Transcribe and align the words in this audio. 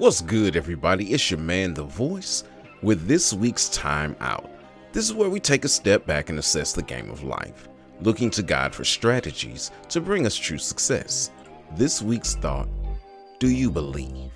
What's 0.00 0.22
good, 0.22 0.56
everybody? 0.56 1.12
It's 1.12 1.30
your 1.30 1.40
man, 1.40 1.74
The 1.74 1.82
Voice, 1.82 2.44
with 2.80 3.06
this 3.06 3.34
week's 3.34 3.68
Time 3.68 4.16
Out. 4.20 4.50
This 4.92 5.04
is 5.04 5.12
where 5.12 5.28
we 5.28 5.40
take 5.40 5.66
a 5.66 5.68
step 5.68 6.06
back 6.06 6.30
and 6.30 6.38
assess 6.38 6.72
the 6.72 6.80
game 6.80 7.10
of 7.10 7.22
life, 7.22 7.68
looking 8.00 8.30
to 8.30 8.42
God 8.42 8.74
for 8.74 8.82
strategies 8.82 9.70
to 9.90 10.00
bring 10.00 10.24
us 10.24 10.36
true 10.36 10.56
success. 10.56 11.30
This 11.76 12.00
week's 12.00 12.34
thought 12.34 12.70
Do 13.40 13.50
you 13.50 13.70
believe? 13.70 14.32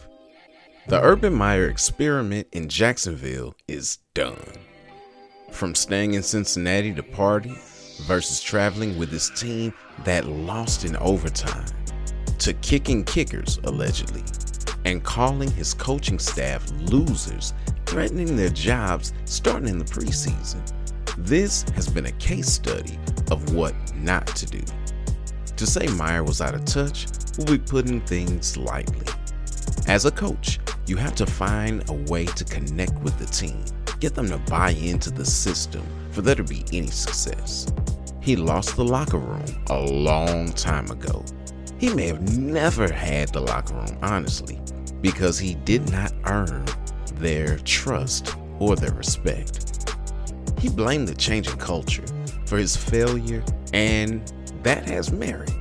The 0.88 1.00
Urban 1.00 1.32
Meyer 1.32 1.70
experiment 1.70 2.46
in 2.52 2.68
Jacksonville 2.68 3.54
is 3.66 4.00
done. 4.12 4.52
From 5.50 5.74
staying 5.74 6.12
in 6.12 6.22
Cincinnati 6.22 6.92
to 6.92 7.02
party 7.02 7.56
versus 8.02 8.42
traveling 8.42 8.98
with 8.98 9.10
his 9.10 9.30
team 9.30 9.72
that 10.04 10.26
lost 10.26 10.84
in 10.84 10.94
overtime 10.96 11.64
to 12.40 12.52
kicking 12.52 13.02
kickers, 13.04 13.58
allegedly, 13.64 14.24
and 14.84 15.02
calling 15.02 15.50
his 15.50 15.74
coaching 15.74 16.18
staff 16.18 16.70
losers, 16.90 17.54
threatening 17.86 18.36
their 18.36 18.50
jobs 18.50 19.12
starting 19.24 19.68
in 19.68 19.78
the 19.78 19.84
preseason. 19.84 20.60
This 21.18 21.62
has 21.74 21.88
been 21.88 22.06
a 22.06 22.12
case 22.12 22.48
study 22.48 22.98
of 23.30 23.54
what 23.54 23.74
not 23.94 24.26
to 24.28 24.46
do. 24.46 24.62
To 25.56 25.66
say 25.66 25.86
Meyer 25.86 26.24
was 26.24 26.40
out 26.40 26.54
of 26.54 26.64
touch 26.64 27.06
will 27.38 27.44
be 27.46 27.58
putting 27.58 28.00
things 28.02 28.56
lightly. 28.56 29.06
As 29.86 30.04
a 30.04 30.10
coach, 30.10 30.58
you 30.86 30.96
have 30.96 31.14
to 31.16 31.26
find 31.26 31.88
a 31.88 31.94
way 32.10 32.26
to 32.26 32.44
connect 32.44 32.98
with 33.00 33.18
the 33.18 33.26
team, 33.26 33.64
get 34.00 34.14
them 34.14 34.28
to 34.28 34.38
buy 34.50 34.70
into 34.70 35.10
the 35.10 35.24
system 35.24 35.86
for 36.10 36.22
there 36.22 36.34
to 36.34 36.44
be 36.44 36.64
any 36.72 36.88
success. 36.88 37.72
He 38.20 38.36
lost 38.36 38.76
the 38.76 38.84
locker 38.84 39.18
room 39.18 39.44
a 39.68 39.80
long 39.80 40.50
time 40.52 40.90
ago 40.90 41.24
he 41.84 41.92
may 41.92 42.06
have 42.06 42.38
never 42.38 42.90
had 42.90 43.28
the 43.30 43.40
locker 43.40 43.74
room, 43.74 43.98
honestly, 44.00 44.58
because 45.04 45.38
he 45.38 45.54
did 45.66 45.92
not 45.92 46.14
earn 46.24 46.64
their 47.16 47.58
trust 47.58 48.36
or 48.58 48.74
their 48.74 48.94
respect. 48.94 49.94
He 50.58 50.70
blamed 50.70 51.08
the 51.08 51.14
changing 51.14 51.58
culture 51.58 52.06
for 52.46 52.56
his 52.56 52.74
failure, 52.74 53.44
and 53.74 54.32
that 54.62 54.88
has 54.88 55.12
merit. 55.12 55.52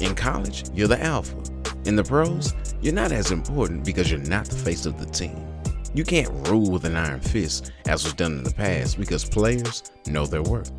In 0.00 0.16
college, 0.16 0.64
you're 0.74 0.88
the 0.88 1.00
alpha. 1.00 1.36
In 1.84 1.94
the 1.94 2.02
pros, 2.02 2.54
you're 2.80 2.92
not 2.92 3.12
as 3.12 3.30
important 3.30 3.84
because 3.84 4.10
you're 4.10 4.18
not 4.18 4.46
the 4.46 4.56
face 4.56 4.84
of 4.84 4.98
the 4.98 5.06
team. 5.06 5.46
You 5.94 6.02
can't 6.02 6.48
rule 6.48 6.68
with 6.68 6.84
an 6.84 6.96
iron 6.96 7.20
fist 7.20 7.70
as 7.86 8.02
was 8.02 8.14
done 8.14 8.38
in 8.38 8.42
the 8.42 8.50
past 8.50 8.98
because 8.98 9.24
players 9.24 9.84
know 10.08 10.26
their 10.26 10.42
worth. 10.42 10.72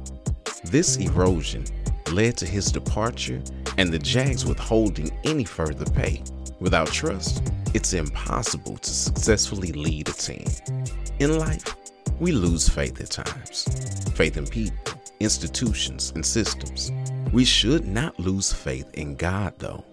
This 0.66 0.98
erosion 0.98 1.64
led 2.12 2.36
to 2.38 2.46
his 2.46 2.70
departure 2.70 3.42
and 3.78 3.94
the 3.94 4.00
Jags 4.00 4.46
withholding 4.46 5.10
any 5.24 5.46
further 5.46 5.86
pay. 5.86 6.22
Without 6.60 6.88
trust, 6.88 7.53
it's 7.74 7.94
impossible 7.94 8.78
to 8.78 8.90
successfully 8.90 9.72
lead 9.72 10.08
a 10.10 10.14
team. 10.14 10.46
In 11.20 11.40
life, 11.40 11.76
we 12.20 12.32
lose 12.32 12.70
faith 12.70 13.02
at 13.02 13.10
times 13.10 13.66
faith 14.16 14.38
in 14.38 14.46
people, 14.46 14.94
institutions, 15.20 16.12
and 16.16 16.26
systems. 16.26 16.92
We 17.32 17.46
should 17.46 17.88
not 17.88 18.20
lose 18.20 18.54
faith 18.54 18.94
in 18.94 19.16
God, 19.16 19.54
though. 19.58 19.84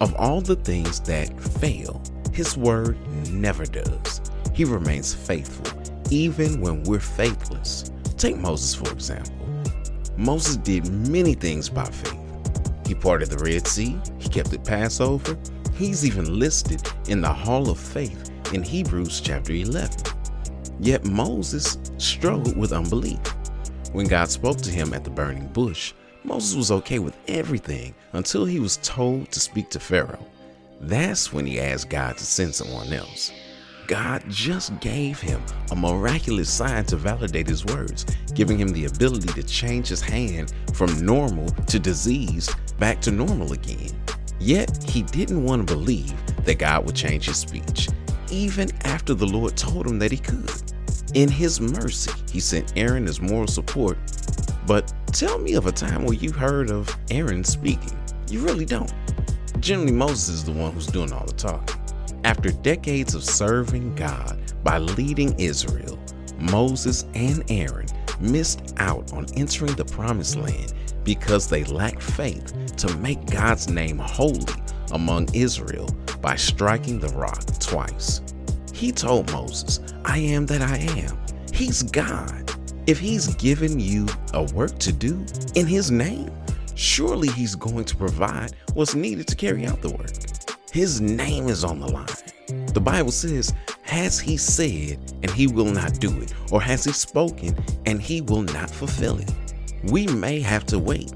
Of 0.00 0.14
all 0.16 0.42
the 0.42 0.56
things 0.56 1.00
that 1.00 1.40
fail, 1.40 2.02
His 2.32 2.56
word 2.56 2.98
never 3.30 3.64
does. 3.64 4.20
He 4.52 4.64
remains 4.64 5.14
faithful, 5.14 5.80
even 6.10 6.60
when 6.60 6.82
we're 6.82 7.00
faithless. 7.00 7.90
Take 8.18 8.36
Moses, 8.36 8.74
for 8.74 8.92
example. 8.92 9.34
Moses 10.18 10.56
did 10.58 10.92
many 11.08 11.32
things 11.32 11.70
by 11.70 11.84
faith. 11.84 12.18
He 12.86 12.94
parted 12.94 13.30
the 13.30 13.42
Red 13.42 13.66
Sea, 13.66 13.98
he 14.18 14.28
kept 14.28 14.50
the 14.50 14.58
Passover, 14.58 15.38
he's 15.74 16.04
even 16.04 16.38
listed 16.38 16.82
in 17.08 17.20
the 17.20 17.32
Hall 17.32 17.70
of 17.70 17.78
Faith 17.78 18.30
in 18.52 18.62
Hebrews 18.62 19.20
chapter 19.20 19.52
11. 19.52 19.90
Yet 20.80 21.04
Moses 21.04 21.78
struggled 21.98 22.56
with 22.56 22.72
unbelief. 22.72 23.20
When 23.92 24.06
God 24.06 24.30
spoke 24.30 24.58
to 24.58 24.70
him 24.70 24.94
at 24.94 25.04
the 25.04 25.10
burning 25.10 25.48
bush, 25.48 25.92
Moses 26.24 26.54
was 26.54 26.70
okay 26.70 26.98
with 26.98 27.16
everything 27.28 27.94
until 28.12 28.44
he 28.44 28.60
was 28.60 28.78
told 28.78 29.30
to 29.32 29.40
speak 29.40 29.70
to 29.70 29.80
Pharaoh. 29.80 30.26
That's 30.80 31.32
when 31.32 31.46
he 31.46 31.60
asked 31.60 31.90
God 31.90 32.16
to 32.16 32.24
send 32.24 32.54
someone 32.54 32.92
else. 32.92 33.32
God 33.86 34.22
just 34.28 34.78
gave 34.80 35.20
him 35.20 35.42
a 35.70 35.76
miraculous 35.76 36.48
sign 36.48 36.84
to 36.86 36.96
validate 36.96 37.48
his 37.48 37.64
words, 37.64 38.06
giving 38.34 38.58
him 38.58 38.68
the 38.68 38.86
ability 38.86 39.28
to 39.34 39.42
change 39.42 39.88
his 39.88 40.00
hand 40.00 40.52
from 40.74 41.04
normal 41.04 41.48
to 41.50 41.78
diseased 41.78 42.54
back 42.78 43.00
to 43.02 43.10
normal 43.10 43.52
again. 43.52 43.90
Yet 44.44 44.82
he 44.90 45.02
didn't 45.02 45.44
want 45.44 45.68
to 45.68 45.72
believe 45.72 46.12
that 46.44 46.58
God 46.58 46.84
would 46.84 46.96
change 46.96 47.26
his 47.26 47.36
speech, 47.36 47.88
even 48.28 48.72
after 48.84 49.14
the 49.14 49.24
Lord 49.24 49.56
told 49.56 49.86
him 49.86 50.00
that 50.00 50.10
he 50.10 50.18
could. 50.18 50.50
In 51.14 51.28
his 51.28 51.60
mercy, 51.60 52.10
he 52.28 52.40
sent 52.40 52.72
Aaron 52.74 53.06
as 53.06 53.20
moral 53.20 53.46
support. 53.46 53.98
But 54.66 54.92
tell 55.12 55.38
me 55.38 55.54
of 55.54 55.66
a 55.66 55.72
time 55.72 56.04
where 56.04 56.14
you 56.14 56.32
heard 56.32 56.70
of 56.70 56.92
Aaron 57.12 57.44
speaking. 57.44 57.96
You 58.28 58.40
really 58.40 58.64
don't. 58.64 58.92
Generally, 59.60 59.92
Moses 59.92 60.28
is 60.30 60.44
the 60.44 60.50
one 60.50 60.72
who's 60.72 60.88
doing 60.88 61.12
all 61.12 61.24
the 61.24 61.34
talking. 61.34 61.80
After 62.24 62.50
decades 62.50 63.14
of 63.14 63.22
serving 63.22 63.94
God 63.94 64.40
by 64.64 64.78
leading 64.78 65.38
Israel, 65.38 66.00
Moses 66.36 67.06
and 67.14 67.44
Aaron 67.48 67.86
missed 68.18 68.74
out 68.78 69.12
on 69.12 69.26
entering 69.36 69.74
the 69.76 69.84
promised 69.84 70.34
land 70.34 70.74
because 71.04 71.48
they 71.48 71.64
lacked 71.64 72.02
faith 72.02 72.76
to 72.76 72.96
make 72.98 73.30
God's 73.30 73.68
name 73.68 73.98
holy 73.98 74.44
among 74.92 75.28
Israel 75.34 75.88
by 76.20 76.36
striking 76.36 77.00
the 77.00 77.08
rock 77.08 77.44
twice. 77.58 78.20
He 78.72 78.92
told 78.92 79.30
Moses, 79.32 79.80
I 80.04 80.18
am 80.18 80.46
that 80.46 80.62
I 80.62 80.78
am. 80.78 81.18
He's 81.52 81.82
God. 81.82 82.50
If 82.86 82.98
He's 82.98 83.34
given 83.36 83.78
you 83.78 84.08
a 84.34 84.44
work 84.54 84.78
to 84.80 84.92
do 84.92 85.24
in 85.54 85.66
His 85.66 85.90
name, 85.90 86.30
surely 86.74 87.28
He's 87.28 87.54
going 87.54 87.84
to 87.84 87.96
provide 87.96 88.54
what's 88.74 88.94
needed 88.94 89.28
to 89.28 89.36
carry 89.36 89.66
out 89.66 89.82
the 89.82 89.90
work. 89.90 90.10
His 90.72 91.00
name 91.00 91.48
is 91.48 91.64
on 91.64 91.80
the 91.80 91.88
line. 91.88 92.06
The 92.72 92.80
Bible 92.80 93.12
says, 93.12 93.52
Has 93.82 94.18
he 94.18 94.38
said 94.38 94.98
and 95.22 95.30
he 95.30 95.46
will 95.46 95.66
not 95.66 96.00
do 96.00 96.18
it? 96.22 96.32
Or 96.50 96.62
has 96.62 96.84
he 96.84 96.92
spoken 96.92 97.54
and 97.84 98.00
he 98.00 98.22
will 98.22 98.42
not 98.42 98.70
fulfill 98.70 99.18
it? 99.18 99.30
We 99.84 100.06
may 100.06 100.40
have 100.40 100.64
to 100.66 100.78
wait. 100.78 101.12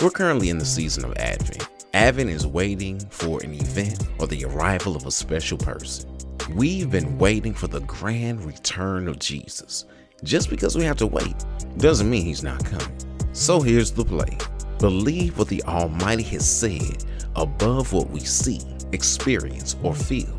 We're 0.00 0.10
currently 0.10 0.48
in 0.48 0.58
the 0.58 0.64
season 0.64 1.04
of 1.04 1.16
Advent. 1.16 1.68
Advent 1.94 2.30
is 2.30 2.46
waiting 2.46 3.00
for 3.10 3.42
an 3.42 3.54
event 3.54 4.06
or 4.18 4.26
the 4.26 4.44
arrival 4.44 4.96
of 4.96 5.06
a 5.06 5.10
special 5.10 5.58
person. 5.58 6.16
We've 6.54 6.90
been 6.90 7.18
waiting 7.18 7.54
for 7.54 7.66
the 7.66 7.80
grand 7.80 8.44
return 8.44 9.08
of 9.08 9.18
Jesus. 9.18 9.86
Just 10.22 10.50
because 10.50 10.76
we 10.76 10.84
have 10.84 10.96
to 10.98 11.06
wait 11.06 11.34
doesn't 11.78 12.08
mean 12.08 12.24
he's 12.24 12.42
not 12.42 12.64
coming. 12.64 12.96
So 13.32 13.60
here's 13.60 13.90
the 13.90 14.04
play 14.04 14.38
believe 14.78 15.38
what 15.38 15.48
the 15.48 15.62
Almighty 15.64 16.22
has 16.24 16.48
said 16.48 17.04
above 17.36 17.92
what 17.92 18.10
we 18.10 18.20
see 18.20 18.60
experience, 18.94 19.76
or 19.82 19.94
feel. 19.94 20.38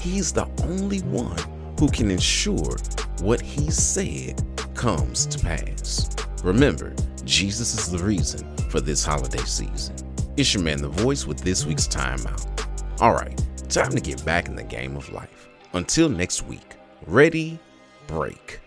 He's 0.00 0.32
the 0.32 0.48
only 0.64 1.00
one 1.02 1.38
who 1.78 1.88
can 1.88 2.10
ensure 2.10 2.76
what 3.20 3.40
he 3.40 3.70
said 3.70 4.42
comes 4.74 5.26
to 5.26 5.38
pass. 5.38 6.08
Remember, 6.42 6.92
Jesus 7.24 7.78
is 7.78 7.90
the 7.90 8.04
reason 8.04 8.56
for 8.68 8.80
this 8.80 9.04
holiday 9.04 9.44
season. 9.44 9.94
It's 10.36 10.52
your 10.52 10.62
man, 10.62 10.82
The 10.82 10.88
Voice, 10.88 11.24
with 11.26 11.38
this 11.38 11.64
week's 11.64 11.86
timeout. 11.86 12.46
All 13.00 13.12
right, 13.12 13.40
time 13.68 13.92
to 13.92 14.00
get 14.00 14.24
back 14.24 14.48
in 14.48 14.56
the 14.56 14.64
game 14.64 14.96
of 14.96 15.12
life. 15.12 15.48
Until 15.72 16.08
next 16.08 16.42
week, 16.42 16.74
ready, 17.06 17.60
break. 18.08 18.61